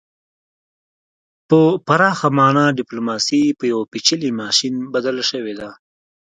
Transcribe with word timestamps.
په 1.49 1.59
پراخه 1.87 2.27
مانا 2.37 2.65
ډیپلوماسي 2.79 3.43
په 3.59 3.63
یو 3.71 3.79
پیچلي 3.91 4.31
ماشین 4.41 4.75
بدله 4.93 5.23
شوې 5.31 5.53
ده 5.59 5.69